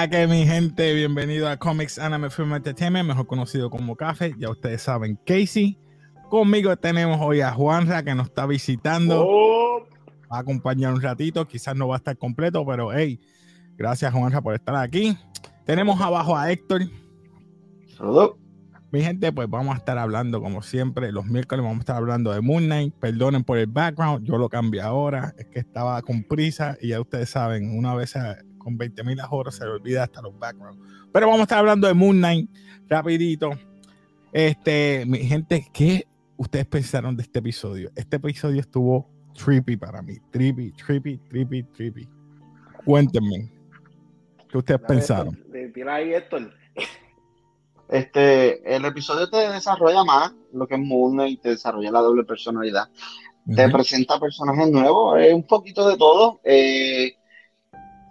[0.00, 4.50] la que mi gente, bienvenido a Comics Anime Film Entertainment, mejor conocido como Café, ya
[4.50, 5.78] ustedes saben, Casey.
[6.28, 9.24] Conmigo tenemos hoy a Juanra que nos está visitando.
[9.26, 9.88] Oh.
[10.30, 13.18] Va a acompañar un ratito, quizás no va a estar completo, pero hey,
[13.78, 15.16] gracias Juanra por estar aquí.
[15.64, 16.82] Tenemos abajo a Héctor.
[17.96, 18.32] Saludos.
[18.92, 21.10] Mi gente, pues vamos a estar hablando como siempre.
[21.10, 22.94] Los miércoles vamos a estar hablando de Moon Knight.
[22.96, 25.34] Perdonen por el background, yo lo cambié ahora.
[25.38, 28.14] Es que estaba con prisa y ya ustedes saben, una vez
[28.66, 30.82] con 20 mil horas se le olvida hasta los backgrounds.
[31.12, 32.50] Pero vamos a estar hablando de Moon Knight
[32.88, 33.50] rapidito.
[34.32, 36.04] Este, mi gente, ¿qué
[36.36, 37.92] ustedes pensaron de este episodio?
[37.94, 40.18] Este episodio estuvo trippy para mí.
[40.32, 42.08] Trippy, trippy, trippy, trippy.
[42.84, 43.52] Cuéntenme.
[44.50, 45.40] ¿Qué ustedes pensaron?
[45.46, 46.52] De, tira ahí, Héctor.
[47.88, 52.24] Este, el episodio te desarrolla más lo que es Moon y te desarrolla la doble
[52.24, 52.88] personalidad.
[53.54, 53.76] Te Ujú.
[53.76, 56.40] presenta personajes nuevos, es un poquito de todo.
[56.42, 57.12] Eh,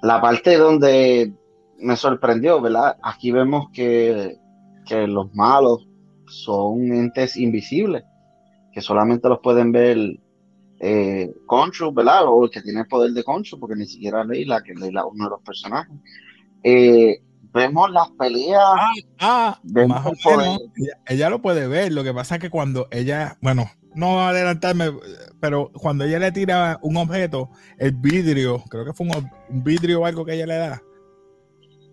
[0.05, 1.33] la parte donde
[1.79, 2.95] me sorprendió, ¿verdad?
[3.01, 4.37] Aquí vemos que,
[4.85, 5.87] que los malos
[6.27, 8.03] son entes invisibles,
[8.71, 9.97] que solamente los pueden ver
[10.79, 12.25] eh, Conchu, ¿verdad?
[12.27, 15.07] O el que tiene el poder de Conchu, porque ni siquiera Leila, que Leila es
[15.11, 15.95] uno de los personajes.
[16.63, 18.61] Eh, vemos las peleas.
[19.19, 21.91] Ah, de más o menos, ella, ella lo puede ver.
[21.91, 24.91] Lo que pasa es que cuando ella, bueno, no voy a adelantarme,
[25.39, 30.05] pero cuando ella le tira un objeto, el vidrio, creo que fue un, vidrio o
[30.05, 30.81] algo que ella le da,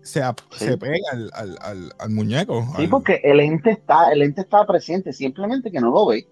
[0.01, 0.65] se, Sí.
[0.65, 2.61] se pega al, al- al- al muñeco.
[2.75, 6.27] Sí, al- porque el ente está, el ente está presente, simplemente que no lo ve.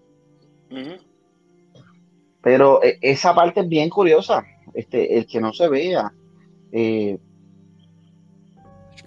[2.41, 4.43] Pero eh, esa parte es bien curiosa,
[4.73, 6.11] este, el que no se vea.
[6.71, 7.17] eh,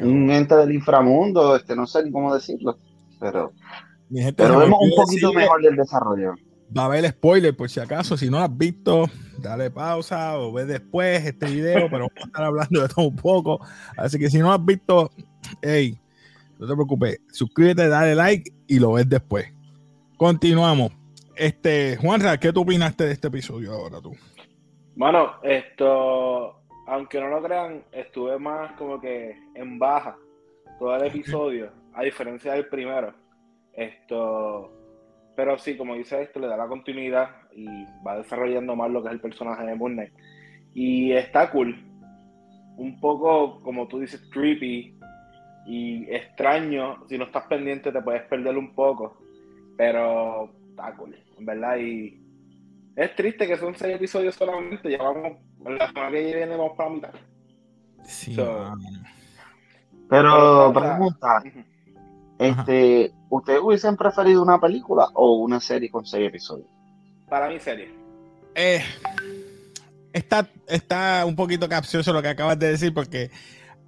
[0.00, 2.77] un ente del inframundo, este, no sé ni cómo decirlo,
[3.21, 3.53] pero,
[4.37, 6.34] pero vemos un poquito decirle, mejor del desarrollo.
[6.76, 8.16] Va a haber spoiler por si acaso.
[8.16, 9.06] Si no lo has visto,
[9.38, 13.16] dale pausa o ve después este video, pero vamos a estar hablando de todo un
[13.16, 13.60] poco.
[13.97, 15.10] Así que si no has visto,
[15.62, 15.98] hey,
[16.58, 19.52] no te preocupes, suscríbete, dale like y lo ves después.
[20.16, 20.92] Continuamos.
[21.36, 24.12] Este, Juanra, ¿qué tú opinaste de este episodio ahora tú?
[24.96, 30.16] Bueno, esto, aunque no lo crean, estuve más como que en baja
[30.78, 33.12] todo el episodio, a diferencia del primero.
[33.72, 34.72] Esto,
[35.37, 37.67] pero sí, como dice esto, le da la continuidad y
[38.06, 40.12] va desarrollando más lo que es el personaje de Moon Knight.
[40.75, 41.77] Y está cool.
[42.77, 44.99] Un poco, como tú dices, creepy
[45.67, 47.06] y extraño.
[47.09, 49.19] Si no estás pendiente, te puedes perder un poco.
[49.77, 51.77] Pero está cool, en verdad.
[51.78, 52.21] Y
[52.97, 54.91] es triste que son seis episodios solamente.
[54.91, 57.15] Ya vamos, la semana que viene vamos para la mitad.
[58.05, 58.75] Sí, So-.
[60.09, 61.43] Pero pregunta.
[62.39, 66.69] Este, ¿ustedes hubiesen preferido una película o una serie con seis episodios?
[67.28, 67.93] Para mi serie.
[68.55, 68.83] Eh,
[70.12, 73.31] está, está un poquito capcioso lo que acabas de decir porque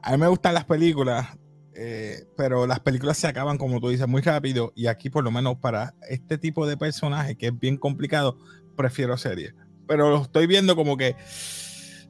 [0.02, 1.26] a mí me gustan las películas,
[1.74, 5.30] eh, pero las películas se acaban, como tú dices, muy rápido y aquí por lo
[5.30, 8.38] menos para este tipo de personaje que es bien complicado,
[8.76, 9.54] prefiero series.
[9.86, 11.16] Pero lo estoy viendo como que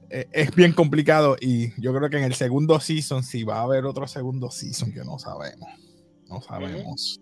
[0.09, 3.63] eh, es bien complicado y yo creo que en el segundo season, si va a
[3.63, 5.69] haber otro segundo season que no sabemos,
[6.29, 7.21] no sabemos.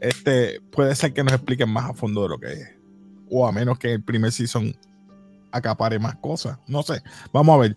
[0.00, 2.82] Este puede ser que nos expliquen más a fondo de lo que es
[3.30, 4.76] o a menos que el primer season
[5.50, 6.58] acapare más cosas.
[6.66, 7.02] No sé,
[7.32, 7.76] vamos a ver.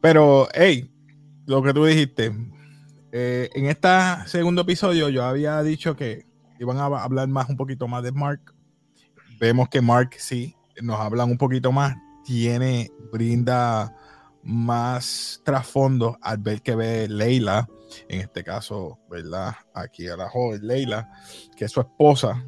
[0.00, 0.88] Pero, hey,
[1.46, 2.32] lo que tú dijiste,
[3.10, 3.88] eh, en este
[4.26, 6.26] segundo episodio yo había dicho que
[6.60, 8.54] iban a hablar más, un poquito más de Mark.
[9.40, 13.95] Vemos que Mark sí, nos hablan un poquito más, tiene, brinda
[14.46, 17.68] más trasfondo al ver que ve Leila,
[18.08, 19.54] en este caso, ¿verdad?
[19.74, 21.08] Aquí a la joven Leila,
[21.56, 22.44] que es su esposa,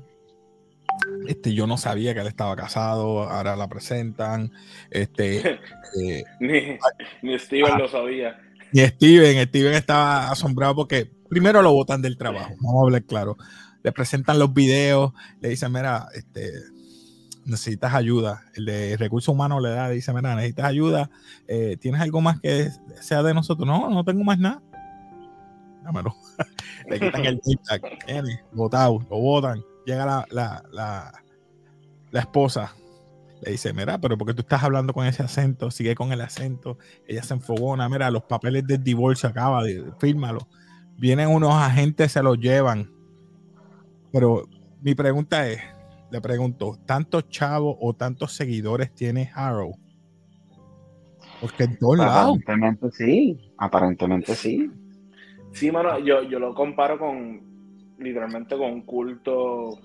[1.27, 4.51] este, yo no sabía que él estaba casado, ahora la presentan.
[4.91, 5.39] Este,
[6.03, 6.79] eh, Ni,
[7.23, 7.79] ni Steven Ah.
[7.79, 8.39] lo sabía.
[8.73, 13.37] y Steven, Steven estaba asombrado porque primero lo botan del trabajo, vamos a hablar claro.
[13.83, 16.51] Le presentan los videos, le dicen, mira, este,
[17.49, 18.43] necesitas ayuda.
[18.55, 21.11] El de recursos humanos le da, dice, mira, necesitas ayuda.
[21.47, 23.67] Eh, ¿Tienes algo más que sea de nosotros?
[23.67, 24.63] No, no tengo más nada.
[25.83, 26.15] Dámelo.
[26.89, 27.41] le quitan el
[28.07, 29.63] tiene, botado, lo botan.
[29.87, 31.13] Llega la, la, la,
[32.11, 32.75] la esposa,
[33.43, 36.79] le dice, mira, pero porque tú estás hablando con ese acento, sigue con el acento.
[37.07, 40.49] Ella se enfogona, mira, los papeles del divorcio acaba de fírmalo.
[40.97, 42.91] Vienen unos agentes, se los llevan.
[44.13, 44.49] Pero
[44.81, 45.61] mi pregunta es,
[46.11, 49.77] le pregunto, ¿tantos chavos o tantos seguidores tiene Harrow?
[51.41, 52.37] Porque en todos lados.
[52.39, 54.71] Aparentemente sí, aparentemente sí.
[55.53, 57.41] Sí, mano, yo, yo lo comparo con
[57.99, 59.79] literalmente con un culto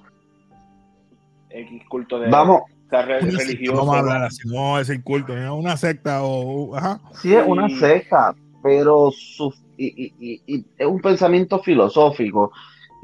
[1.49, 3.77] X culto de Vamos, o sea, re- Una secta, religioso.
[3.77, 6.99] vamos a hablar así, no es el culto, es una secta o ajá.
[7.13, 10.41] sí es una Y- secta, pero su, y,
[10.77, 12.51] es un pensamiento filosófico.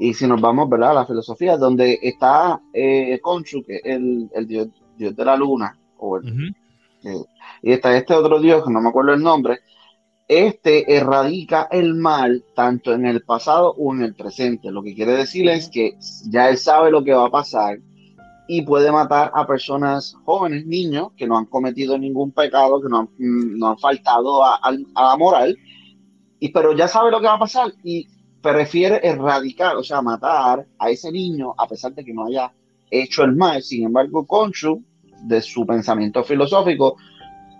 [0.00, 0.92] Y si nos vamos ¿verdad?
[0.92, 3.20] a la filosofía, donde está eh,
[3.66, 6.18] que el, el dios, dios, de la luna, o
[7.62, 9.58] y está este otro dios, que no me acuerdo el nombre,
[10.26, 14.70] este erradica el mal tanto en el pasado o en el presente.
[14.70, 15.98] Lo que quiere decir es que
[16.30, 17.78] ya él sabe lo que va a pasar
[18.48, 23.00] y puede matar a personas jóvenes, niños, que no han cometido ningún pecado, que no
[23.00, 25.58] han, no han faltado a, la moral,
[26.38, 28.08] y, pero ya sabe lo que va a pasar y
[28.42, 32.52] prefiere erradicar, o sea, matar a ese niño a pesar de que no haya
[32.90, 33.62] hecho el mal.
[33.62, 34.82] Sin embargo, Conchu,
[35.22, 36.96] de su pensamiento filosófico,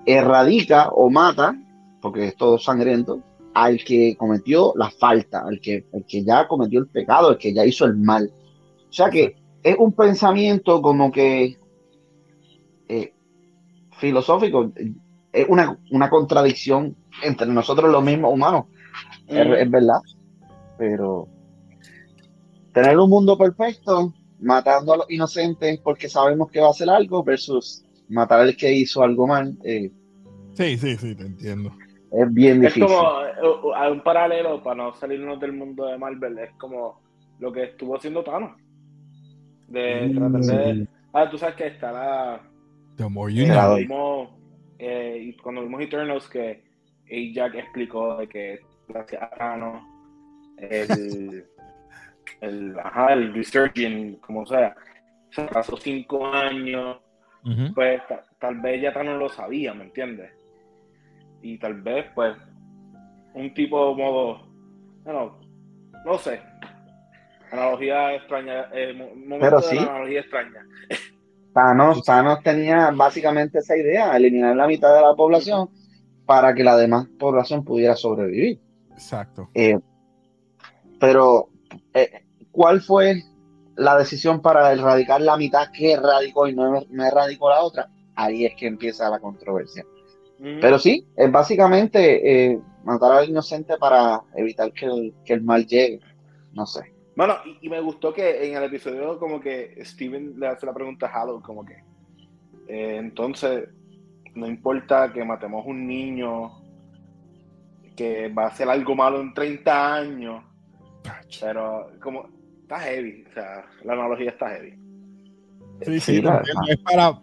[0.07, 1.55] erradica o mata
[2.01, 3.21] porque es todo sangriento,
[3.55, 7.53] al que cometió la falta, al que, el que ya cometió el pecado, el que
[7.53, 8.31] ya hizo el mal.
[8.89, 11.59] O sea que es un pensamiento como que
[12.89, 13.13] eh,
[13.99, 14.73] filosófico,
[15.33, 15.79] es una,
[16.09, 18.65] contradicción entre nosotros los mismos humanos,
[19.29, 20.01] es, verdad,
[20.81, 21.29] pero
[22.73, 27.23] tener un mundo perfecto, matando a los inocentes porque sabemos que va a hacer algo,
[27.23, 29.55] versus matar al que hizo algo mal.
[29.63, 29.91] Eh,
[30.55, 31.71] sí, sí, sí, te entiendo.
[32.11, 32.85] Es bien difícil.
[32.85, 36.39] Es como eh, hay un paralelo para no salirnos del mundo de Marvel.
[36.39, 37.03] Es como
[37.39, 38.53] lo que estuvo haciendo Thanos.
[39.69, 40.89] De mm, tratar de.
[41.13, 42.41] Ah, tú sabes que está la.
[42.97, 44.29] The more you know.
[44.79, 46.65] Eh, cuando vimos Eternals, que
[47.35, 49.90] Jack explicó de que gracias a Thanos,
[50.61, 51.47] el.
[52.41, 54.75] el, ajá, el Resurging, como sea,
[55.31, 56.99] se pasó cinco años.
[57.75, 58.03] Pues
[58.39, 60.31] tal vez ya Thanos lo sabía, ¿me entiendes?
[61.43, 62.37] y tal vez, pues,
[63.35, 64.47] un tipo modo,
[65.05, 65.39] bueno,
[66.05, 66.41] no sé,
[67.51, 69.79] analogía extraña, eh, Pero sí.
[69.79, 70.67] analogía extraña.
[71.55, 75.69] Thanos, Thanos tenía básicamente esa idea, eliminar la mitad de la población
[76.27, 78.61] para que la demás población pudiera sobrevivir.
[78.93, 79.49] Exacto.
[79.55, 79.79] Eh,
[81.01, 81.49] pero,
[81.95, 83.23] eh, ¿cuál fue
[83.77, 87.91] la decisión para erradicar la mitad que erradicó y no, no erradicó la otra?
[88.15, 89.85] Ahí es que empieza la controversia.
[90.43, 96.01] Pero sí, es básicamente eh, matar al inocente para evitar que el, mal llegue.
[96.55, 96.95] No sé.
[97.15, 101.07] Bueno, y, me gustó que en el episodio como que Steven le hace la pregunta
[101.07, 101.75] a Halo, como que
[102.69, 103.69] eh, entonces
[104.35, 106.63] no importa que matemos un niño
[107.95, 110.43] que va a hacer algo malo en 30 años,
[111.41, 112.29] pero como
[112.63, 114.79] está heavy, o sea, la analogía está heavy.
[115.83, 116.23] Sí, sí,
[116.69, 117.21] es para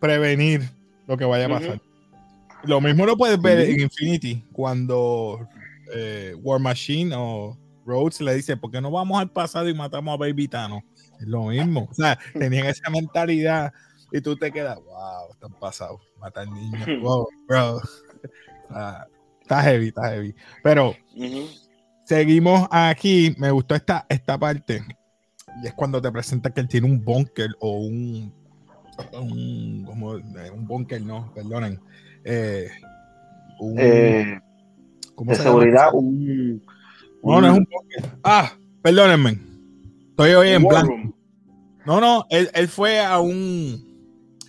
[0.00, 0.62] prevenir
[1.06, 1.80] lo que vaya a pasar.
[2.64, 5.46] Lo mismo lo puedes ver en Infinity cuando
[5.92, 10.14] eh, War Machine o Rhodes le dice, ¿por qué no vamos al pasado y matamos
[10.14, 10.82] a Baby Thanos?
[11.20, 11.88] Es lo mismo.
[11.90, 13.72] O sea, tenían esa mentalidad
[14.12, 16.86] y tú te quedas, wow, están pasados, matar niños.
[17.02, 17.80] Wow, bro.
[19.42, 20.34] está heavy, está heavy.
[20.62, 20.94] Pero
[22.04, 23.34] seguimos aquí.
[23.38, 24.82] Me gustó esta, esta parte.
[25.62, 28.32] Y es cuando te presenta que él tiene un bunker o un
[29.12, 31.80] un, como, eh, un bunker, no, perdonen.
[32.24, 32.70] Eh,
[33.60, 34.40] un, eh,
[35.18, 36.62] de seguridad, un,
[37.22, 38.18] No, no es un bunker.
[38.22, 38.52] Ah,
[38.82, 39.38] perdónenme.
[40.10, 40.94] Estoy hoy en blanco.
[41.86, 43.92] No, no, él, él, fue a un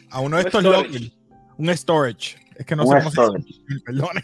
[0.10, 1.12] a uno de estos lockers,
[1.58, 2.38] un storage.
[2.56, 4.24] Es que no sé cómo se Perdonen.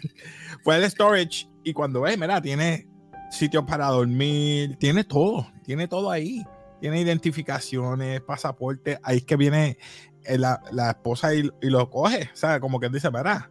[0.62, 2.88] Fue el storage y cuando ves, mira, tiene
[3.32, 6.44] sitio para dormir, tiene todo, tiene todo ahí.
[6.80, 8.98] Tiene identificaciones, pasaporte.
[9.02, 9.78] Ahí es que viene
[10.24, 12.60] eh, la, la esposa y, y, lo coge, ¿sabes?
[12.60, 13.50] Como que dice, verá,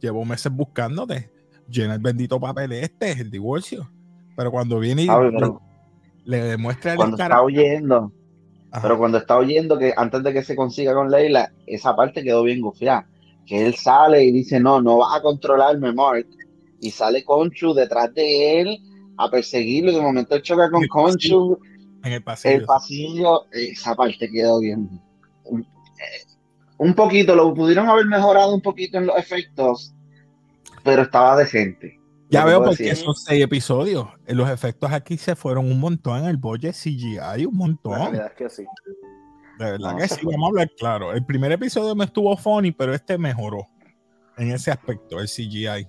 [0.00, 1.30] llevo meses buscándote,
[1.68, 3.90] llena el bendito papel este, el divorcio.
[4.36, 5.08] Pero cuando viene y
[6.24, 8.12] le, demuestra el Cuando está oyendo,
[8.80, 12.44] pero cuando está oyendo que antes de que se consiga con Leila, esa parte quedó
[12.44, 13.06] bien gufiada.
[13.46, 16.26] Que él sale y dice, no, no vas a controlarme, Mark.
[16.80, 18.89] Y sale Conchu detrás de él
[19.24, 21.58] a perseguirlo y de momento choca con Conchu.
[22.02, 22.56] En el pasillo.
[22.56, 24.88] El pasillo, esa parte quedó bien
[26.80, 29.94] un poquito, lo pudieron haber mejorado un poquito en los efectos,
[30.82, 32.00] pero estaba decente.
[32.30, 36.30] Ya veo porque esos seis episodios, en los efectos aquí se fueron un montón en
[36.30, 37.98] el budget CGI, un montón.
[37.98, 38.64] La verdad es que sí.
[39.58, 41.12] De verdad que sí, vamos a hablar claro.
[41.12, 43.66] El primer episodio me estuvo funny, pero este mejoró
[44.38, 45.86] en ese aspecto, el CGI.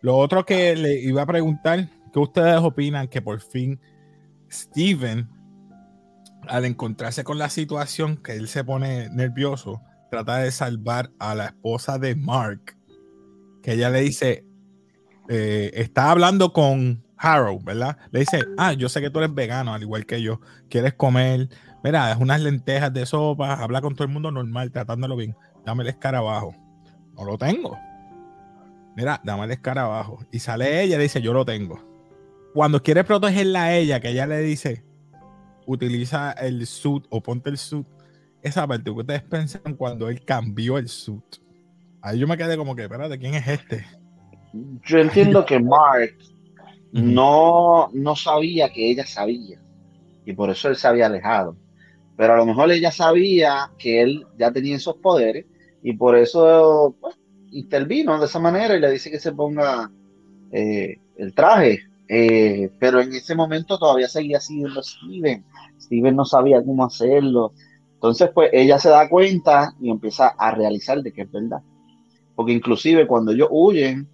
[0.00, 3.78] Lo otro que le iba a preguntar, ¿qué ustedes opinan que por fin
[4.50, 5.28] Steven
[6.48, 11.46] al encontrarse con la situación que él se pone nervioso, trata de salvar a la
[11.46, 12.78] esposa de Mark,
[13.62, 14.46] que ella le dice,
[15.28, 17.98] eh, está hablando con Harrow, ¿verdad?
[18.12, 21.50] Le dice, ah, yo sé que tú eres vegano, al igual que yo, quieres comer,
[21.84, 25.82] mira, es unas lentejas de sopa, habla con todo el mundo normal, tratándolo bien, dame
[25.82, 26.54] el escarabajo.
[27.14, 27.78] No lo tengo.
[28.96, 30.20] mira, dame el escarabajo.
[30.30, 31.95] Y sale ella y dice, yo lo tengo.
[32.56, 34.82] Cuando quiere protegerla a ella, que ella le dice,
[35.66, 37.86] utiliza el suit o ponte el suit,
[38.40, 41.36] esa parte que ustedes pensan cuando él cambió el suit.
[42.00, 43.84] Ahí yo me quedé como que, espérate, ¿quién es este?
[44.86, 46.16] Yo entiendo que Mark
[46.92, 49.60] no, no sabía que ella sabía
[50.24, 51.58] y por eso él se había alejado.
[52.16, 55.44] Pero a lo mejor ella sabía que él ya tenía esos poderes
[55.82, 57.18] y por eso pues,
[57.50, 59.90] intervino de esa manera y le dice que se ponga
[60.52, 61.80] eh, el traje.
[62.08, 65.44] Eh, pero en ese momento todavía seguía siendo Steven.
[65.80, 67.52] Steven no sabía cómo hacerlo.
[67.94, 71.60] Entonces, pues ella se da cuenta y empieza a realizar de que es verdad.
[72.34, 74.08] Porque inclusive cuando ellos huyen,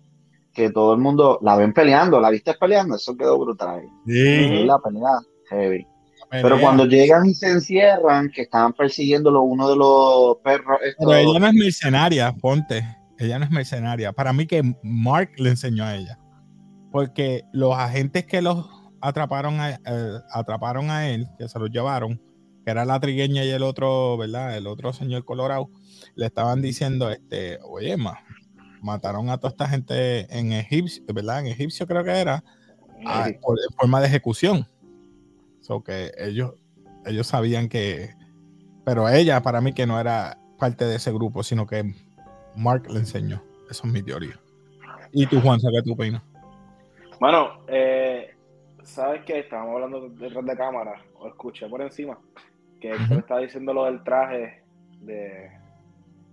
[0.52, 3.82] que todo el mundo la ven peleando, la viste peleando, eso quedó brutal.
[4.06, 4.64] Sí.
[4.64, 5.18] La pelea
[5.50, 5.86] heavy.
[6.30, 10.78] Pero cuando llegan y se encierran, que estaban persiguiéndolo uno de los perros.
[10.98, 12.82] Pero ella no es mercenaria, ponte.
[13.18, 14.12] Ella no es mercenaria.
[14.12, 16.18] Para mí que Mark le enseñó a ella.
[16.92, 18.66] Porque los agentes que los
[19.00, 22.20] atraparon a, eh, atraparon a él, que se los llevaron,
[22.64, 24.56] que era la trigueña y el otro, ¿verdad?
[24.56, 25.68] El otro señor Colorado,
[26.14, 28.20] le estaban diciendo, este, oye, ma,
[28.80, 31.40] mataron a toda esta gente en Egipcio, ¿verdad?
[31.40, 32.44] En Egipcio creo que era,
[32.98, 33.40] en
[33.76, 34.66] forma de ejecución.
[35.60, 36.54] So que ellos,
[37.06, 38.10] ellos sabían que,
[38.84, 41.94] pero ella para mí que no era parte de ese grupo, sino que
[42.56, 43.42] Mark le enseñó.
[43.70, 44.38] Eso es mi teoría.
[45.12, 46.22] ¿Y tú, Juan, qué tú opinas?
[47.22, 48.34] Bueno, eh,
[48.82, 49.38] ¿sabes qué?
[49.38, 52.18] Estábamos hablando detrás de cámara, o escuché por encima,
[52.80, 54.64] que uh estaba diciendo lo del traje
[55.02, 55.48] de,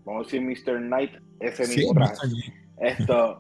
[0.04, 0.80] vamos a decir, Mr.
[0.80, 2.16] Knight, ese mismo traje.
[2.80, 3.40] Esto,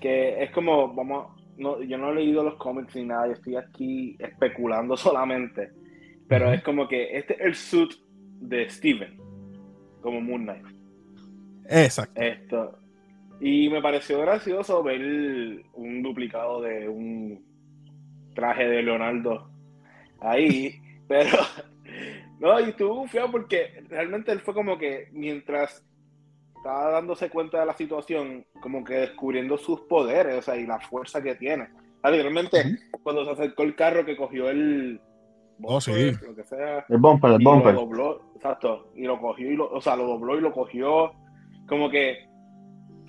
[0.00, 3.54] que es como, vamos, no, yo no he leído los cómics ni nada, yo estoy
[3.54, 5.70] aquí especulando solamente,
[6.26, 7.92] pero es como que este es el suit
[8.40, 9.20] de Steven,
[10.00, 10.66] como Moon Knight.
[11.68, 12.20] Exacto.
[12.20, 12.81] Esto.
[13.44, 15.00] Y me pareció gracioso ver
[15.72, 17.44] un duplicado de un
[18.36, 19.50] traje de Leonardo
[20.20, 21.38] ahí, pero
[22.38, 25.84] no, y estuvo feo porque realmente él fue como que mientras
[26.54, 30.78] estaba dándose cuenta de la situación, como que descubriendo sus poderes, o sea, y la
[30.78, 31.68] fuerza que tiene.
[32.00, 35.00] realmente, cuando se acercó el carro que cogió el.
[35.64, 36.12] Oh, sí.
[36.22, 36.86] Lo que sea.
[36.88, 37.74] El bumper, el bumper.
[37.74, 38.92] Lo dobló, exacto.
[38.94, 41.12] Y lo cogió, y lo, o sea, lo dobló y lo cogió.
[41.66, 42.31] Como que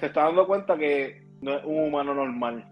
[0.04, 2.68] se está dando cuenta que no es un humano normal.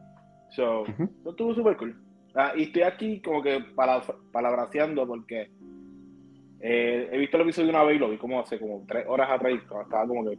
[0.50, 0.84] So,
[1.26, 1.96] estuvo súper cool.
[2.36, 4.02] Ah, y estoy aquí como que para,
[4.34, 5.50] palabraceando porque
[6.60, 9.30] eh, he visto el episodio una vez y lo vi como hace como tres horas
[9.32, 9.54] atrás.
[9.54, 10.38] Estaba como que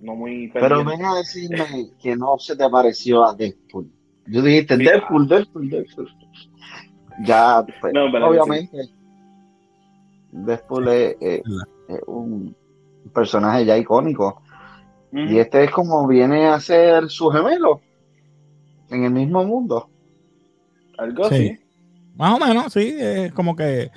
[0.00, 3.88] no muy Pero ven a decirme que no se te pareció a Deadpool.
[4.26, 6.08] Yo dijiste Deadpool, Deadpool, Deadpool.
[7.24, 8.88] Ya, pues, obviamente.
[10.32, 11.42] Deadpool es,
[12.08, 12.56] un
[13.14, 14.42] personaje ya icónico.
[15.16, 17.80] Y este es como viene a ser su gemelo
[18.90, 19.88] en el mismo mundo.
[20.98, 21.56] Algo así.
[22.16, 22.96] Más o menos, sí.
[22.98, 23.90] Es como que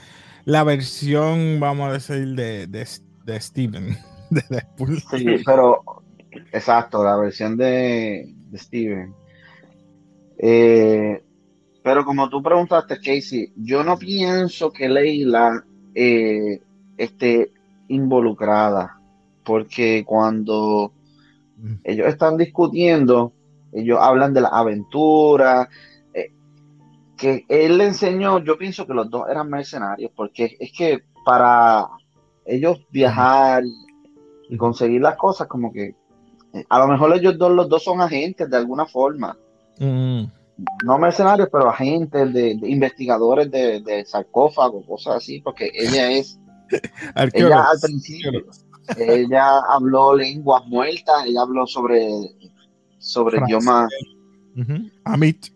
[0.46, 2.88] la versión, vamos a decir, de, de,
[3.26, 3.98] de Steven.
[4.30, 5.00] de Deadpool.
[5.12, 5.84] Sí, pero
[6.52, 9.14] exacto, la versión de, Steven.
[10.38, 11.24] Eh,
[11.84, 15.64] pero como tú preguntaste, Casey, yo no pienso que Leila
[15.96, 16.62] eh,
[16.98, 17.52] esté
[17.88, 19.00] involucrada,
[19.44, 20.94] porque cuando.
[21.84, 23.34] Ellos están discutiendo,
[23.72, 25.70] ellos hablan de la aventura,
[26.14, 26.32] eh,
[27.18, 31.88] que él le enseñó, yo pienso que los dos eran mercenarios, porque es que para
[32.46, 33.64] ellos viajar
[34.50, 35.96] y conseguir las cosas como que
[36.54, 39.38] eh, a lo mejor ellos dos, los dos son agentes de alguna forma.
[39.80, 40.24] Mm.
[40.84, 46.40] No mercenarios, pero agentes de, investigadores de, de sarcófago, cosas así, porque ella es,
[47.34, 48.46] ella al principio,
[48.98, 52.10] ella habló lenguas muertas, ella habló sobre,
[53.00, 53.88] sobre idioma.
[55.04, 55.48] Amit.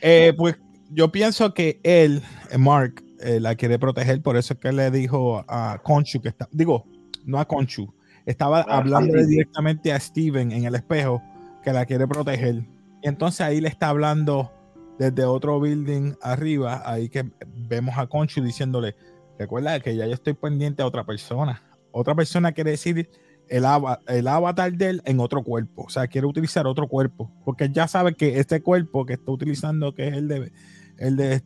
[0.00, 0.56] Eh, pues
[0.90, 4.90] yo pienso que él, eh, Mark, eh, la quiere proteger, por eso es que le
[4.90, 6.84] dijo a Conchu que está, digo,
[7.24, 7.92] no a Conchu,
[8.26, 11.22] estaba ah, hablando directamente a Steven en el espejo
[11.62, 12.64] que la quiere proteger.
[13.02, 14.50] Y entonces ahí le está hablando
[14.98, 17.30] desde otro building arriba, ahí que
[17.68, 18.94] vemos a Conchu diciéndole,
[19.38, 21.62] recuerda que ya yo estoy pendiente a otra persona.
[21.92, 23.08] Otra persona quiere decir
[23.48, 23.64] el,
[24.08, 25.84] el avatar de él en otro cuerpo.
[25.84, 27.30] O sea, quiere utilizar otro cuerpo.
[27.44, 30.52] Porque ya sabe que este cuerpo que está utilizando, que es el de,
[30.98, 31.42] el de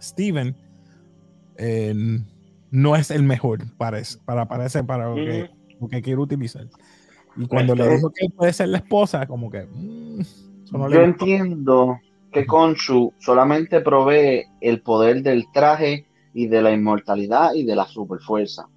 [0.00, 0.56] Steven,
[2.70, 6.66] no es el mejor para, para, para, para lo, que, lo que quiero utilizar.
[7.36, 9.66] Y cuando le dijo que puede ser la esposa, como que...
[9.66, 10.22] Mm,
[10.90, 12.00] yo entiendo
[12.32, 17.86] que Conchu solamente provee el poder del traje y de la inmortalidad y de la
[17.86, 18.68] superfuerza.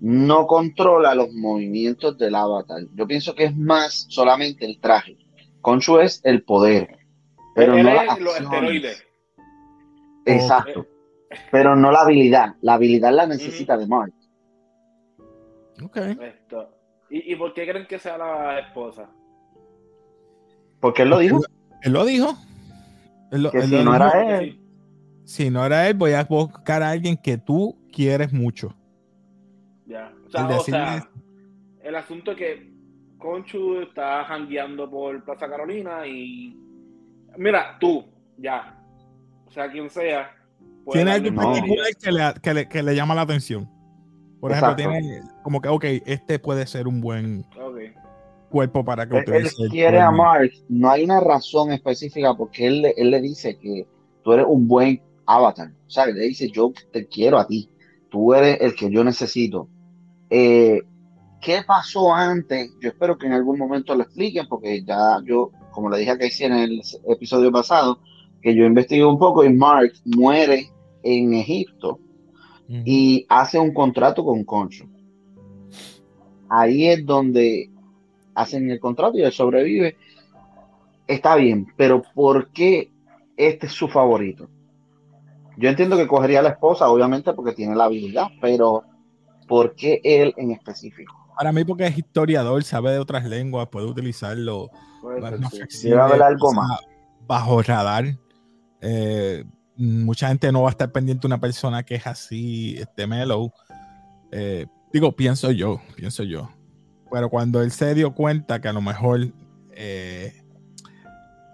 [0.00, 2.82] no controla los movimientos del avatar.
[2.94, 5.16] Yo pienso que es más solamente el traje.
[5.62, 6.98] Conchu es el poder,
[7.54, 9.02] pero Él no las los esteroides.
[10.26, 10.86] Exacto.
[11.50, 12.54] Pero no la habilidad.
[12.60, 14.12] La habilidad la necesita de Mark.
[15.82, 15.96] Ok.
[15.96, 16.68] Esto.
[17.10, 19.08] ¿Y, ¿Y por qué creen que sea la esposa?
[20.80, 21.40] Porque él lo dijo.
[21.82, 22.34] Él lo dijo.
[23.30, 24.04] Él lo- Que él si lo no dijo.
[24.04, 24.60] era él.
[25.24, 28.74] Si no era él, voy a buscar a alguien que tú quieres mucho.
[29.86, 30.12] Ya.
[30.26, 31.08] O sea, El o decirle sea, eso.
[31.82, 32.72] el asunto es que
[33.18, 36.58] Conchu está jangueando por Plaza Carolina y.
[37.36, 38.04] Mira, tú,
[38.38, 38.78] ya.
[39.46, 40.30] O sea, quien sea.
[40.92, 41.40] Tiene algo no.
[41.42, 43.68] particular que le, que, le, que le llama la atención.
[44.40, 47.46] Por ejemplo, tiene como que, ok, este puede ser un buen
[48.50, 49.68] cuerpo para que Él, él utilice.
[49.70, 50.10] quiere a.
[50.10, 50.50] Mark.
[50.68, 53.86] No hay una razón específica porque él, le- él le dice que
[54.22, 55.72] tú eres un buen avatar.
[55.86, 57.68] O sea, le dice, yo te quiero a ti.
[58.10, 59.68] Tú eres el que yo necesito.
[60.30, 60.82] Eh,
[61.40, 62.70] ¿Qué pasó antes?
[62.80, 66.18] Yo espero que en algún momento lo expliquen porque ya yo, como le dije a
[66.18, 67.98] Casey en el episodio pasado,
[68.40, 70.70] que yo investigué un poco y Mark muere
[71.02, 71.98] en Egipto
[72.68, 74.86] y hace un contrato con Concho.
[76.48, 77.70] Ahí es donde
[78.34, 79.96] hacen el contrato y él sobrevive.
[81.06, 82.90] Está bien, pero ¿por qué
[83.36, 84.48] este es su favorito?
[85.56, 88.84] Yo entiendo que cogería a la esposa, obviamente, porque tiene la habilidad, pero
[89.46, 91.14] ¿por qué él en específico?
[91.36, 94.70] Para mí, porque es historiador, sabe de otras lenguas, puede utilizarlo
[95.00, 95.56] Puede más, sí.
[95.58, 96.80] flexible, algo más.
[97.26, 98.04] bajo radar.
[98.80, 99.44] Eh,
[99.76, 103.50] mucha gente no va a estar pendiente de una persona que es así, este mellow.
[104.30, 106.50] Eh, digo, pienso yo, pienso yo.
[107.10, 109.32] Pero cuando él se dio cuenta que a lo mejor,
[109.72, 110.32] eh,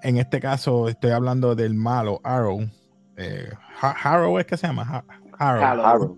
[0.02, 2.68] en este caso, estoy hablando del malo, Arrow.
[3.16, 5.04] eh, Harrow es que se llama Ha-
[5.38, 5.62] Harrow.
[5.86, 6.16] Harold.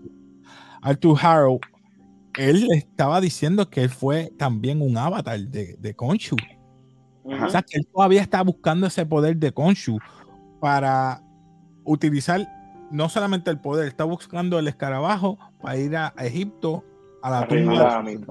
[0.81, 1.59] Arthur Harrow,
[2.37, 6.35] él le estaba diciendo que él fue también un avatar de, de Khonshu.
[7.23, 7.45] Ujú.
[7.45, 9.97] O sea, que él todavía está buscando ese poder de Khonshu
[10.59, 11.21] para
[11.85, 12.45] utilizar
[12.91, 16.83] no solamente el poder, está buscando el escarabajo para ir a Egipto
[17.21, 18.29] a la tumba, a Amit.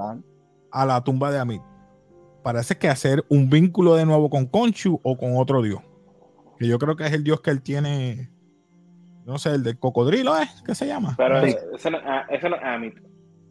[0.70, 1.62] a la tumba de Amit.
[2.42, 5.80] Parece que hacer un vínculo de nuevo con Khonshu o con otro dios.
[6.58, 8.30] Que yo creo que es el dios que él tiene,
[9.24, 10.48] no sé, el del cocodrilo, ¿eh?
[10.64, 11.14] ¿Qué se llama?
[11.16, 11.54] Pero Sí.
[11.74, 12.94] ese no, ese no es Amit.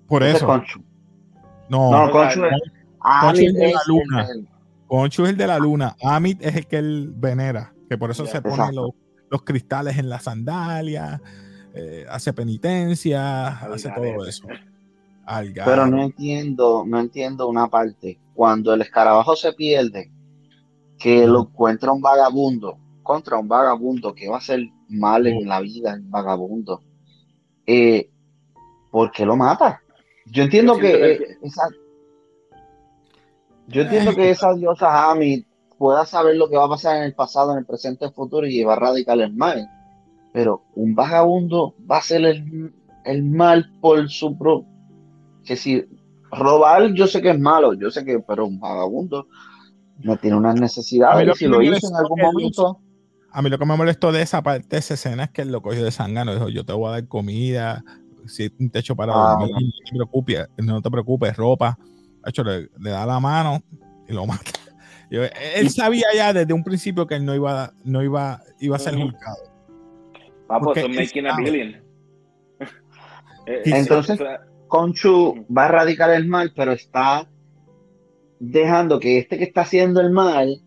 [0.07, 0.47] Por es eso.
[0.47, 2.53] No, No, no, Concho es.
[2.53, 4.27] Es Amit de la es el luna.
[4.88, 5.95] Conchu es el de la luna.
[6.03, 7.73] Amit es el que él venera.
[7.89, 8.81] Que por eso se pone exacto.
[8.81, 8.91] los,
[9.29, 11.19] los cristales en las sandalias,
[11.73, 14.47] eh, hace penitencia, hace todo eso.
[15.65, 18.19] Pero no entiendo, no entiendo una parte.
[18.34, 20.12] Cuando el escarabajo se pierde,
[20.97, 24.60] que lo encuentra un vagabundo, contra un vagabundo que va a hacer
[24.91, 26.82] mal en la vida, el vagabundo.
[27.65, 28.10] Eh,
[28.91, 29.82] ¿por qué lo mata?
[30.25, 31.63] Yo entiendo Yo que, que- eh, esa,
[33.67, 35.43] yo entiendo que esa diosa Hamid
[35.77, 38.15] pueda saber lo que va a pasar en el pasado, en el presente, en el
[38.15, 39.67] futuro y llevar radical el mal.
[40.34, 42.73] Pero un vagabundo va a hacer el,
[43.06, 44.67] el mal por su propio.
[45.43, 45.84] Que si
[46.32, 49.27] robar, yo sé que es malo, yo sé que, pero un vagabundo
[50.04, 51.30] no tiene unas A necesidades.
[51.30, 52.80] Y si lo hizo en algún momento,
[53.34, 55.52] A mí lo que me molestó de esa parte, de esa escena, es que él
[55.52, 56.34] lo cogió de sangano.
[56.34, 57.84] Dijo: Yo te voy a dar comida,
[58.28, 61.78] si un techo para Ah, dormir, no te preocupes, no te preocupes, ropa.
[62.26, 63.62] Hecho, le, le da la mano
[64.08, 64.52] y lo mata.
[65.10, 65.24] Yo,
[65.56, 68.96] él sabía ya desde un principio que él no iba, no iba, iba a ser
[68.96, 69.38] juzgado.
[70.48, 71.76] Papo, Porque son making a billion.
[73.48, 74.20] Eh, Sí, Entonces-
[74.67, 77.28] Conchu va a erradicar el mal, pero está
[78.39, 80.62] dejando que este que está haciendo el mal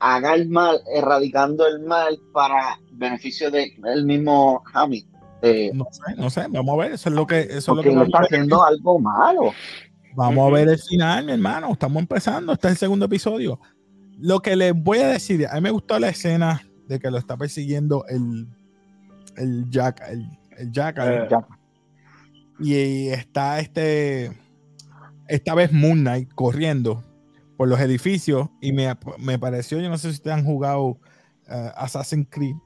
[0.00, 5.04] haga el mal, erradicando el mal para beneficio de él mismo Hamid.
[5.42, 7.74] Eh, No sé, no sé, vamos a ver, eso es lo que, eso es lo
[7.76, 9.52] porque que no está haciendo algo malo.
[10.16, 11.72] Vamos a ver el final, mi hermano.
[11.72, 12.52] Estamos empezando.
[12.52, 13.60] Este es el segundo episodio.
[14.18, 17.18] Lo que les voy a decir, a mí me gustó la escena de que lo
[17.18, 18.46] está persiguiendo el,
[19.36, 20.24] el Jack, el,
[20.56, 21.26] el Jack, Eh.
[21.28, 21.46] Ya.
[22.60, 24.30] y está este,
[25.26, 27.02] esta vez Moon Knight corriendo
[27.56, 30.98] por los edificios y me, me pareció, yo no sé si ustedes han jugado
[31.48, 32.56] eh, Assassin's Creed.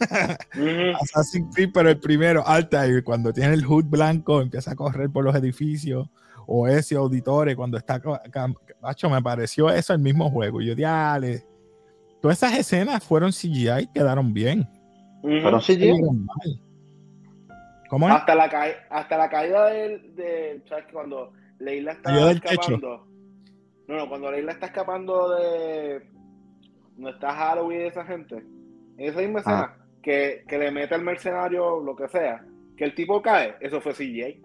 [1.00, 5.24] Assassin's Creed, pero el primero, Altair, cuando tiene el hood blanco, empieza a correr por
[5.24, 6.08] los edificios,
[6.46, 8.00] o ese auditore, cuando está,
[8.80, 10.62] macho, me pareció eso el mismo juego.
[10.62, 11.44] Yo, diale,
[12.22, 14.60] todas esas escenas fueron CGI, quedaron bien.
[15.22, 15.28] Ujú.
[15.42, 15.92] Pero sí, se sí.
[15.92, 16.60] vieron mal.
[17.90, 18.14] ¿Cómo es?
[18.14, 20.84] hasta la ca- hasta la caída del de, ¿sabes?
[20.92, 22.78] cuando Leila está Cayó del techo.
[23.88, 26.08] No no cuando Leila está escapando de
[26.96, 31.02] no está Halloween y esa gente en esa misma escena que, que le mete al
[31.02, 32.44] mercenario lo que sea
[32.76, 34.42] que el tipo cae eso fue CGI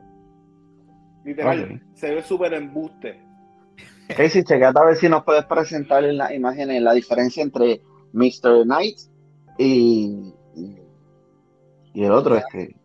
[1.23, 3.19] Literal, se ve súper embuste.
[4.09, 8.63] Casey, checate a ver si nos puedes presentar en las imágenes la diferencia entre Mr.
[8.63, 8.97] Knight
[9.57, 10.33] y,
[11.93, 12.75] y, el otro, este.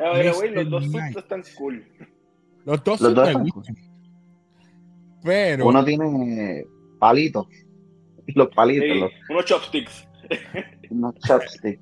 [0.00, 1.86] Eh, los dos están cool.
[2.64, 3.64] Los dos, los dos están cool.
[5.24, 5.66] Pero.
[5.66, 6.64] Uno tiene
[7.00, 7.46] palitos.
[8.28, 9.10] Los palitos.
[9.28, 10.06] Unos chopsticks.
[10.90, 11.80] unos chopsticks.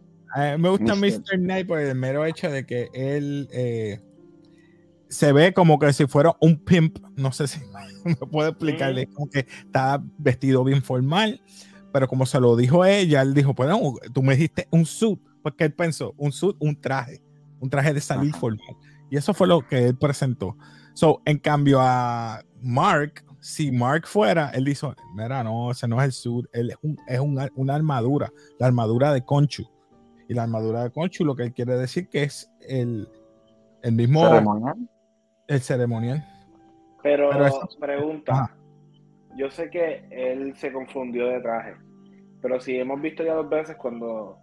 [0.59, 1.38] me gusta Mr.
[1.38, 4.00] Knight por el mero hecho de que él eh,
[5.09, 6.98] se ve como que si fuera un pimp.
[7.16, 7.61] No sé si
[8.05, 9.07] me puedo explicarle.
[9.09, 11.42] Como que está vestido bien formal.
[11.92, 13.68] Pero como se lo dijo ella, él dijo: Pues
[14.12, 15.20] tú me dijiste un suit.
[15.42, 17.20] Porque él pensó: un suit, un traje.
[17.61, 18.76] Un traje de salir formal.
[19.11, 20.57] Y eso fue lo que él presentó.
[20.94, 26.05] So, en cambio a Mark, si Mark fuera, él dijo, mira, no, ese no es
[26.05, 29.64] el suit, él es, un, es una armadura, la armadura de Conchu.
[30.28, 33.09] Y la armadura de Conchu lo que él quiere decir que es el,
[33.83, 34.28] el mismo...
[34.28, 34.88] ¿Ceremonial?
[35.48, 36.24] El ceremonial.
[37.02, 37.31] Pero,
[37.81, 38.55] pregunta,
[39.37, 41.74] yo sé que él se confundió de traje,
[42.40, 44.38] pero si hemos visto ya dos veces cuando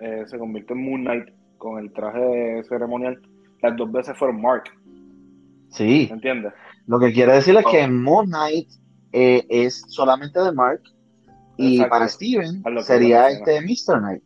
[0.00, 3.18] eh, se convirtió en Moon Knight con el traje ceremonial,
[3.62, 4.64] las dos veces fueron Mark.
[5.70, 6.08] Sí.
[6.12, 6.52] ¿Entiendes?
[6.86, 8.68] Lo que quiere decir es que Moon Knight
[9.12, 10.82] eh, es solamente de Mark
[11.56, 14.00] y para Steven sería este Mr.
[14.00, 14.24] Knight.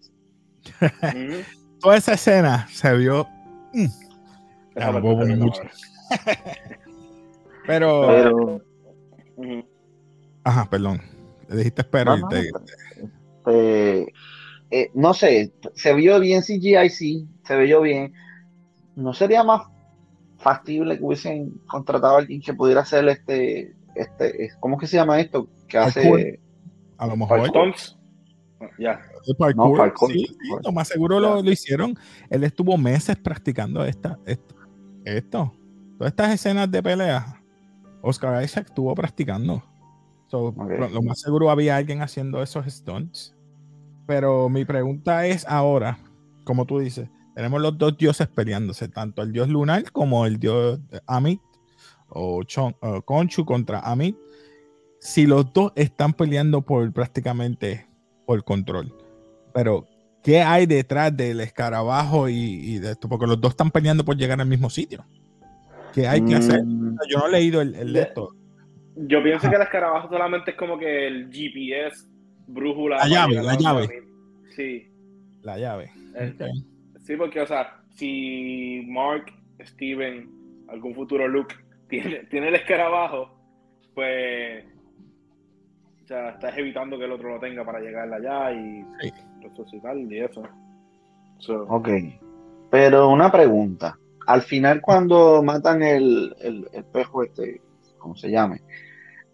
[1.80, 3.28] Toda esa escena se vio.
[3.72, 3.86] Mm,
[7.66, 8.62] pero.
[10.44, 11.02] Ajá, perdón.
[11.48, 12.16] Le dijiste espero.
[12.16, 12.52] No, este,
[14.70, 18.12] eh, no, sé, se vio bien CGI, sí, se vio bien.
[18.96, 19.62] ¿No sería más
[20.38, 25.20] factible que hubiesen contratado a alguien que pudiera hacer este, este, ¿cómo que se llama
[25.20, 25.48] esto?
[25.68, 26.40] Que hace
[26.98, 27.50] a lo mejor
[28.78, 29.00] ya.
[30.64, 31.96] lo más seguro lo, hicieron.
[32.28, 34.54] Él estuvo meses practicando esta, esto,
[35.04, 35.52] esto.
[35.96, 37.40] Todas estas escenas de pelea,
[38.02, 39.62] Oscar Isaac estuvo practicando.
[40.32, 43.34] lo, más seguro había alguien haciendo esos stunts.
[44.06, 45.98] Pero mi pregunta es ahora,
[46.44, 50.80] como tú dices, tenemos los dos dioses peleándose, tanto el dios lunar como el dios
[51.06, 51.40] Amit
[52.08, 52.42] o
[53.04, 54.16] Conchu contra Amit.
[54.98, 57.86] Si los dos están peleando por prácticamente
[58.26, 58.92] por control,
[59.54, 59.86] pero
[60.24, 63.08] ¿qué hay detrás del escarabajo y, de esto?
[63.08, 65.06] Porque los dos están peleando por llegar al mismo sitio.
[65.94, 66.64] ¿Qué hay que hacer?
[66.64, 66.96] Mm.
[67.08, 68.34] Yo no he leído el, de esto.
[68.96, 72.04] Yo pienso que el escarabajo solamente es como que el GPS,
[72.48, 72.96] brújula.
[72.96, 74.02] La llave, la llave.
[74.56, 74.90] Sí.
[75.42, 75.92] La llave.
[77.08, 80.28] Sí, porque, o sea, si Mark, Steven,
[80.68, 81.54] algún futuro Luke
[81.88, 83.30] tiene, tiene el escarabajo,
[83.94, 84.66] pues.
[86.04, 88.84] O sea, estás evitando que el otro lo tenga para llegar allá y
[89.40, 90.42] resucitar y eso.
[91.68, 91.88] Ok.
[92.70, 93.98] Pero una pregunta.
[94.26, 97.62] Al final, cuando matan el, el, espejo, este,
[97.96, 98.60] ¿cómo se llame?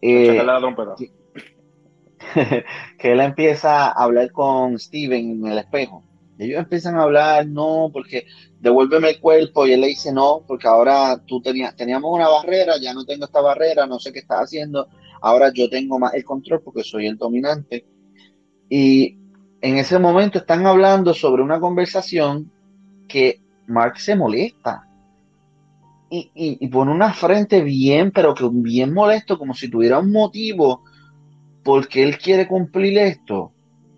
[0.01, 0.95] Eh, la trompeta.
[0.97, 2.65] Que,
[2.99, 6.05] que él empieza a hablar con Steven en el espejo
[6.38, 8.27] ellos empiezan a hablar, no, porque
[8.61, 12.75] devuélveme el cuerpo, y él le dice, no, porque ahora tú tenías, teníamos una barrera,
[12.81, 14.88] ya no tengo esta barrera, no sé qué estás haciendo,
[15.20, 17.87] ahora yo tengo más el control porque soy el dominante.
[18.68, 19.18] Y
[19.61, 22.51] en ese momento están hablando sobre una conversación
[23.09, 24.88] que Mark se molesta.
[26.11, 30.85] Y, y, pone una frente bien, pero que bien molesto, como si tuviera un motivo
[31.64, 33.54] porque él quiere cumplir esto.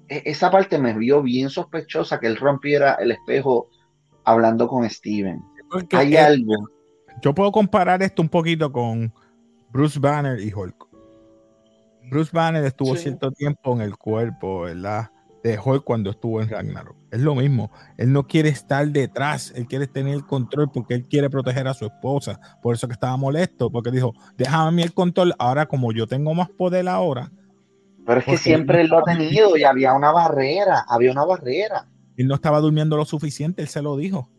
[0.09, 3.69] E-, esa parte me vio bien sospechosa que él rompiera el espejo
[4.25, 5.43] hablando con Steven.
[5.93, 6.55] Hay algo.
[7.23, 9.13] Yo puedo comparar esto un poquito con
[9.71, 10.87] Bruce Banner y Hulk.
[12.11, 15.11] Bruce Banner estuvo cierto tiempo en el cuerpo, ¿verdad?
[15.43, 16.97] De Hulk cuando estuvo en Ragnarok.
[17.11, 17.71] Es lo mismo.
[17.97, 21.75] Él no quiere estar detrás, él quiere tener el control porque él quiere proteger a
[21.75, 22.39] su esposa.
[22.63, 25.35] Por eso que estaba molesto, porque dijo, déjame el control.
[25.39, 27.33] Ahora, como yo tengo más poder ahora,
[28.07, 31.89] pero es que siempre él lo ha tenido y había una barrera, había una barrera.
[32.17, 34.31] Él no estaba durmiendo lo suficiente, él se lo dijo.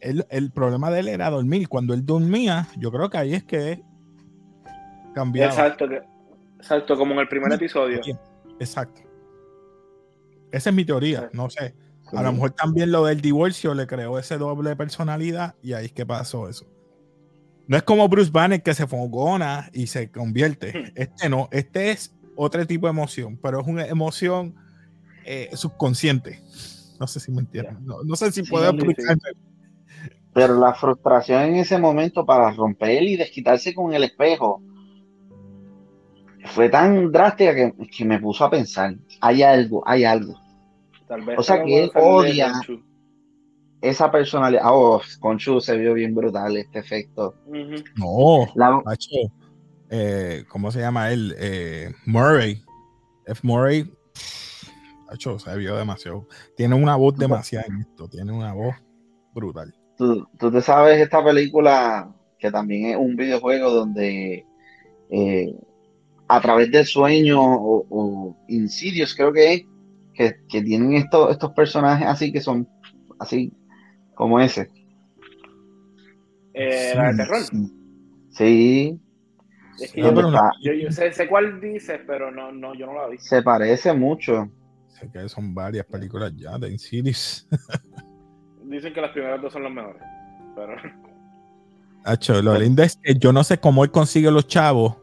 [0.00, 1.68] el problema de él era dormir.
[1.68, 3.82] Cuando él dormía, yo creo que ahí es que
[5.14, 5.50] cambiaba.
[5.50, 5.86] Exacto,
[6.58, 8.00] exacto como en el primer episodio.
[8.60, 9.00] Exacto.
[10.52, 11.74] Esa es mi teoría, no sé.
[12.12, 15.92] A lo mejor también lo del divorcio le creó ese doble personalidad y ahí es
[15.92, 16.66] que pasó eso.
[17.66, 20.92] No es como Bruce Banner que se fogona y se convierte.
[20.94, 24.54] Este no, este es otro tipo de emoción, pero es una emoción
[25.24, 26.40] eh, subconsciente.
[27.00, 27.84] No sé si me entienden.
[27.84, 29.20] No, sé si puedo explicarme.
[30.32, 34.62] Pero la frustración en ese momento para romper y desquitarse con el espejo
[36.44, 40.34] fue tan drástica que, me puso a pensar, hay algo, hay algo.
[41.08, 42.52] Tal vez o sea que él odia,
[43.80, 44.62] esa personalidad.
[44.66, 47.34] Oh, Conchu se vio bien brutal este efecto.
[47.96, 49.10] No, La- macho,
[49.90, 51.34] eh, ¿cómo se llama él?
[51.38, 52.62] Eh, Murray.
[53.26, 53.40] F.
[53.42, 53.90] Murray.
[55.08, 56.26] Macho, se vio demasiado.
[56.56, 58.08] Tiene una voz demasiado en esto.
[58.08, 58.74] Tiene una voz
[59.34, 59.74] brutal.
[59.96, 64.44] tú, tú te sabes esta película que también es un videojuego donde
[65.10, 65.54] eh,
[66.28, 69.62] a través del sueño o, o Insidious creo que es,
[70.14, 72.68] que, que tienen estos, estos personajes así que son
[73.18, 73.52] así
[74.14, 74.70] como ese.
[76.54, 77.42] Eh, Sí, la de terror.
[78.30, 79.00] Sí,
[79.78, 80.50] Es que No, yo, pero no.
[80.62, 83.18] yo- yo sé, sé cuál dices, pero no, no, yo no la vi.
[83.18, 84.50] se parece mucho.
[84.88, 87.46] Sé que son varias películas ya de Insidious.
[88.64, 90.02] Dicen que las primeras dos son las mejores.
[90.54, 90.72] Pero
[92.04, 94.96] Hacho, lo lindo es que yo no sé cómo él consigue los chavos,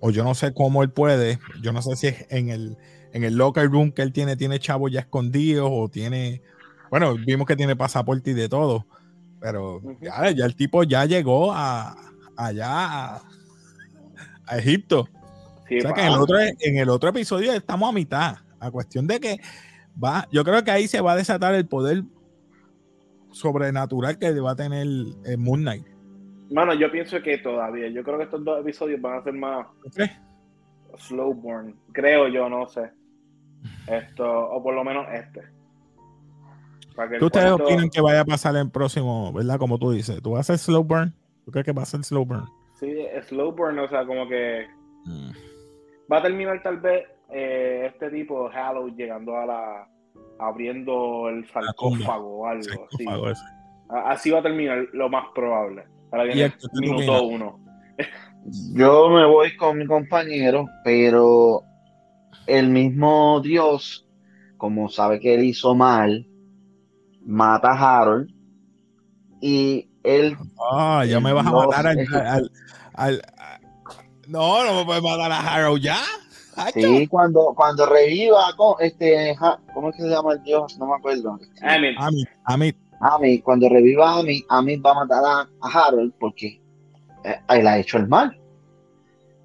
[0.00, 2.76] o yo no sé cómo él puede, yo no sé si es en el,
[3.12, 6.40] en el locker room que él tiene, tiene chavos ya escondidos, o tiene,
[6.90, 8.86] bueno, vimos que tiene pasaporte y de todo,
[9.40, 11.96] pero ya, ya el tipo ya llegó a,
[12.36, 13.22] allá a,
[14.48, 15.08] a Egipto.
[15.68, 18.70] sí, O sea que en el, otro, en el otro episodio estamos a mitad, a
[18.70, 19.40] cuestión de que
[20.02, 22.02] va, yo creo que ahí se va a desatar el poder
[23.30, 24.86] sobrenatural que va a tener
[25.26, 25.86] eh, Moon Knight.
[26.50, 27.88] Mano, yo pienso que todavía.
[27.88, 29.90] Yo creo que estos dos episodios van a ser más ¿Tú
[30.96, 31.76] slow burn.
[31.92, 32.90] Creo yo, no sé.
[33.86, 35.40] Esto, o por lo menos este.
[35.40, 39.58] El ¿Qué ustedes cuento- opinan que vaya a pasar en el próximo, verdad?
[39.58, 41.14] Como tú dices, ¿tú vas a hacer slow burn?
[41.44, 42.44] ¿Tú crees que va a ser slow burn?
[43.22, 44.66] Slow burn, o sea, como que
[45.04, 45.30] Mm.
[46.12, 49.88] va a terminar tal vez eh, este tipo, Hallow, llegando a la.
[50.40, 53.04] abriendo el sarcófago o algo así.
[53.04, 53.48] Sarcófago
[53.88, 55.84] Así va a terminar lo más probable.
[56.10, 57.58] Para ¿Y que el que tú minuto uno.
[58.74, 61.62] Yo me voy con mi compañero, pero
[62.46, 64.06] el mismo Dios,
[64.56, 66.26] como sabe que él hizo mal,
[67.26, 68.30] mata a Harold
[69.40, 70.36] y él
[70.72, 72.50] Ah, ya me vas a No, matar al-
[72.98, 73.60] al- a-
[74.28, 75.96] No, no me puedes matar a Harrow ya.
[76.56, 76.72] Hacho.
[76.80, 80.76] Sí, cuando, cuando reviva con este, ja- ¿cómo es que se llama el dios?
[80.78, 81.38] No me acuerdo.
[81.62, 82.72] I mean, A mí, a mí.
[83.00, 86.60] Ami, cuando reviva a Ami, Ami va a matar a, a Harold porque
[87.24, 88.36] eh, él ha hecho el mal.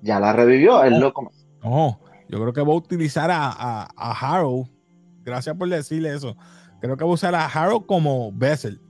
[0.01, 1.29] Ya la revivió, él lo come-
[1.63, 4.67] No, yo creo que voy a utilizar a, a, a Harrow.
[5.21, 6.35] Gracias por decirle eso.
[6.81, 8.81] Creo que voy a usar a Harrow como Bessel.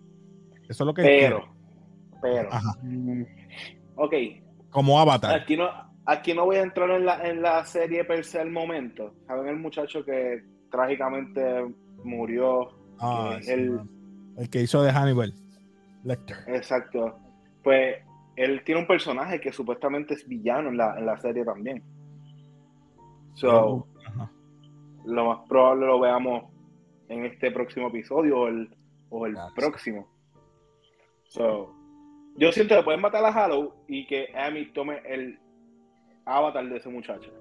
[0.70, 1.56] Eso es lo que pero, quiero.
[2.22, 2.72] pero, Ajá,
[3.98, 4.14] ok,
[4.74, 5.34] como Avatar.
[5.36, 5.70] aquí no,
[6.06, 9.14] aquí no voy a entrar en la, en la serie per se al momento.
[9.28, 11.42] ¿Saben el muchacho que trágicamente
[12.04, 12.72] murió?
[13.00, 13.90] Ah, sí, man.
[14.38, 15.34] el que hizo de Hannibal
[16.04, 16.38] Lecter.
[16.48, 17.18] Exacto.
[17.64, 17.98] Pues
[18.36, 21.82] él tiene un personaje que supuestamente es villano en la, en la serie también.
[23.36, 24.30] So, Ajá.
[25.06, 26.52] lo más probable lo veamos
[27.10, 28.70] en este próximo episodio o el,
[29.10, 30.08] o el Claro, próximo.
[31.28, 31.74] So,
[32.36, 35.40] yo siento que pueden matar a Hallow y que Amy tome el
[36.26, 37.32] avatar de ese muchacho.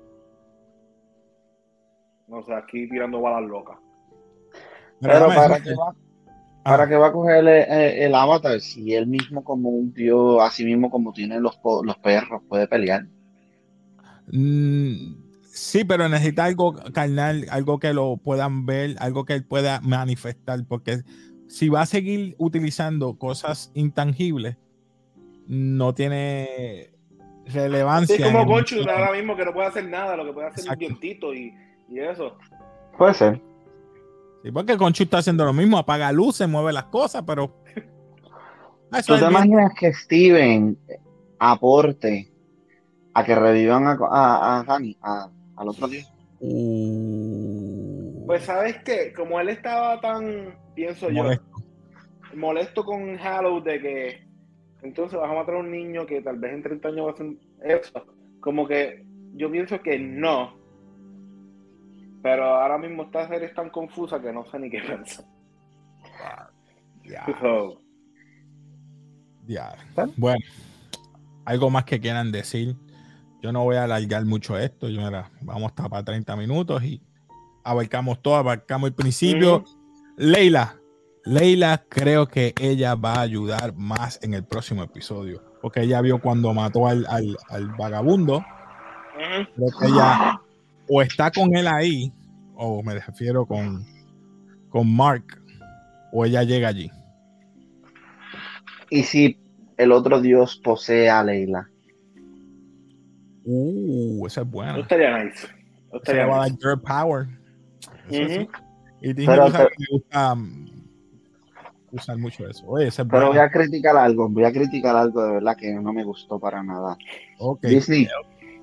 [2.29, 3.79] O sea, aquí tirando balas locas.
[5.01, 5.95] Pero para qué va,
[6.65, 9.93] Ah, para qué va a coger el, eh, el avatar si él mismo como un
[9.93, 13.07] dios, así mismo como tienen los, los perros, puede pelear.
[14.29, 19.81] Mm, sí, pero necesita algo carnal, algo que lo puedan ver, algo que él pueda
[19.81, 21.01] manifestar, porque
[21.49, 24.57] si va a seguir utilizando cosas intangibles,
[25.47, 26.91] no tiene
[27.47, 28.17] relevancia.
[28.17, 28.93] Sí, es como mundo.
[28.93, 31.53] ahora mismo que no puede hacer nada, lo que puede hacer es un vientito y,
[31.89, 32.37] y eso.
[32.97, 33.41] Puede ser.
[34.43, 37.55] Sí, porque Conchu está haciendo lo mismo, apaga luces, mueve las cosas, pero.
[38.93, 40.77] Eso ¿Tú te bien- imaginas que Steven
[41.39, 42.31] aporte
[43.15, 46.13] a que revivan a, a, a Hani, a- al otro dios?
[46.41, 51.45] Uh, Pues sabes que como él estaba tan, pienso yo, molesto.
[52.35, 54.27] molesto con Hallow de que
[54.83, 57.15] entonces vas a matar a un niño que tal vez en 30 años va a
[57.15, 58.07] hacer eso.
[58.41, 60.55] Como que yo pienso que no.
[62.23, 65.25] Pero ahora mismo esta serie es tan confusa que no sé ni qué pensar.
[67.05, 67.81] Ya, So,
[69.47, 69.75] ya.
[70.17, 70.45] Bueno,
[71.45, 72.77] algo más que quieran decir.
[73.43, 74.89] Yo no voy a alargar mucho esto.
[74.89, 77.03] Yo, mira, vamos hasta para 30 minutos y
[77.65, 79.57] abarcamos todo, abarcamos el principio.
[79.57, 79.77] Ujú.
[80.17, 80.77] Leila,
[81.25, 85.43] Leila, creo que ella va a ayudar más en el próximo episodio.
[85.61, 88.45] Porque ella vio cuando mató al, al- al vagabundo.
[89.55, 90.41] Creo que ella
[90.89, 92.13] o está con él ahí,
[92.57, 93.85] o me refiero con,
[94.69, 95.25] con Mark,
[96.13, 96.91] o ella llega allí.
[98.91, 99.39] ¿Y si
[99.77, 101.69] el otro dios posee a Leila?
[103.45, 104.79] Uh, esa es buena.
[104.79, 105.47] Estaría nice.
[105.93, 106.57] Estaría nice.
[106.61, 107.29] girl power.
[108.09, 108.41] Eso sí.
[108.41, 108.51] Ujú.
[109.03, 110.82] Y Disney Pero que me gusta mm,
[111.93, 112.65] usar mucho eso.
[112.67, 115.93] Oye, es Pero voy a criticar algo, voy a criticar algo de verdad que no
[115.93, 116.97] me gustó para nada.
[117.39, 118.09] Ok, Disney,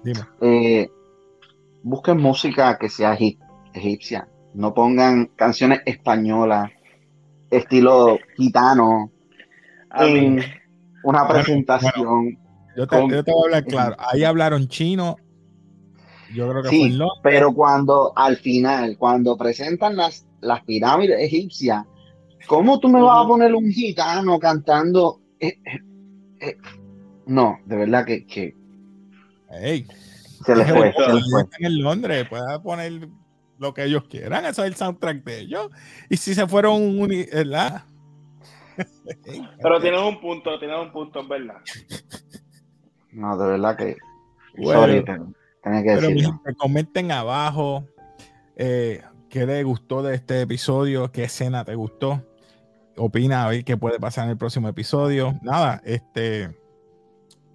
[0.03, 0.21] dime.
[0.41, 0.89] eh,
[1.83, 3.39] busquen música que sea egip-
[3.73, 6.71] egipcia, no pongan canciones españolas,
[7.49, 9.11] estilo gitano,
[9.91, 10.39] A mí, en
[11.03, 12.37] una Bueno, presentación.
[12.75, 13.95] Yo te, con- yo te voy a hablar claro.
[13.99, 15.17] Ahí hablaron chino.
[16.35, 17.07] Yo creo que Sí, fue.
[17.23, 21.85] Pero cuando al final, cuando presentan las, las pirámides egipcias,
[22.47, 25.21] ¿cómo tú me vas a poner un gitano cantando?
[25.39, 25.79] Eh, eh,
[26.41, 26.57] eh,
[27.25, 28.55] no, de verdad que, que
[29.61, 29.87] Ey,
[30.45, 31.43] se les fue, se les fue.
[31.59, 33.09] en Londres, pueden poner
[33.57, 34.45] lo que ellos quieran.
[34.45, 35.69] Eso es el soundtrack de ellos.
[36.09, 37.83] Y si se fueron, uni- ¿verdad?
[39.61, 41.57] pero tienes un punto, tienes un punto, es verdad.
[43.11, 43.97] No, de verdad que.
[44.55, 44.81] Bueno.
[44.81, 45.95] sorry, pero tenía que
[46.43, 47.85] Pero comenten abajo
[48.55, 52.23] eh, qué les gustó de este episodio, qué escena te gustó.
[52.99, 55.39] Opina a ver qué puede pasar en el próximo episodio.
[55.41, 56.55] Nada, este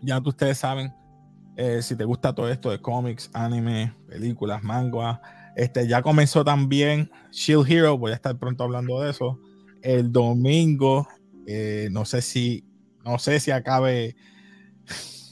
[0.01, 0.93] ya ustedes saben.
[1.57, 5.21] eh, si te gusta todo esto de cómics, anime, películas, manga,
[5.57, 7.97] este ya comenzó también Shield Hero.
[7.99, 9.39] Voy a estar pronto hablando de eso.
[9.83, 11.07] El domingo,
[11.47, 12.65] eh, no sé si,
[13.05, 14.17] no sé si acabe.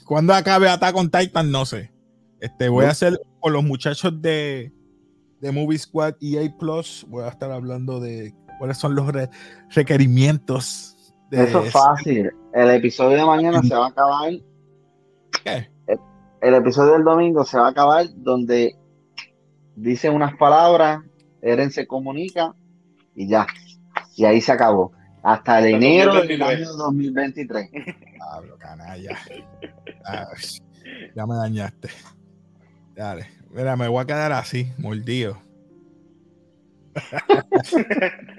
[0.05, 1.93] Cuando acabe Attack on Titan, no sé.
[2.41, 4.73] Este, voy a hacer con los muchachos de,
[5.41, 7.07] de Movie Squad EA Plus.
[7.09, 9.29] Voy a estar hablando de cuáles son los re-
[9.75, 10.97] requerimientos.
[11.31, 12.31] De Eso es fácil.
[12.55, 14.31] El episodio de mañana se va a acabar.
[15.43, 15.69] ¿Qué?
[16.41, 18.77] El episodio del domingo se va a acabar donde
[19.75, 21.01] dice unas palabras,
[21.41, 22.55] Eren se comunica
[23.17, 23.49] y ya.
[24.15, 24.93] Y ahí se acabó.
[25.25, 26.69] Hasta el Hasta enero del 2023.
[26.69, 27.71] año 2023.
[28.21, 29.19] Pablo, canalla.
[30.07, 30.29] Ah,
[31.17, 31.89] ya me dañaste.
[32.95, 33.27] Dale.
[33.51, 35.37] Mira, me voy a quedar así, mordido.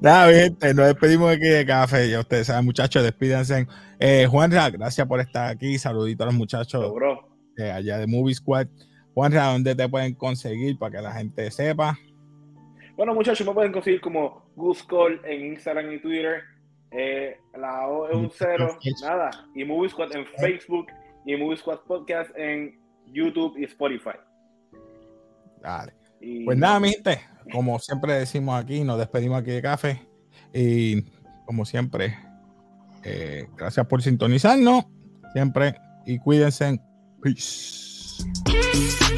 [0.00, 2.08] Nada, gente, nos despedimos aquí de café.
[2.08, 3.66] Ya ustedes saben, muchachos, despídense.
[3.98, 5.78] Eh, Juanra, gracias por estar aquí.
[5.78, 7.28] Saludito a los muchachos Bro.
[7.56, 8.66] de allá de Movie Squad.
[9.14, 11.96] Juanra, ¿dónde te pueden conseguir para que la gente sepa?
[12.96, 16.42] Bueno, muchachos, me pueden conseguir como Guscol en Instagram y Twitter.
[16.90, 19.30] Eh, la O es un cero, nada.
[19.54, 20.86] Y Movie Squad en Facebook
[21.26, 22.78] y Movie Squad Podcast en
[23.12, 24.16] YouTube y Spotify.
[25.60, 25.92] Dale.
[26.44, 27.20] Pues nada, mi gente,
[27.52, 30.02] como siempre decimos aquí, nos despedimos aquí de café.
[30.52, 31.02] Y
[31.46, 32.16] como siempre,
[33.02, 34.84] eh, gracias por sintonizarnos.
[35.32, 35.76] Siempre.
[36.06, 36.80] Y cuídense.
[37.22, 39.13] Peace.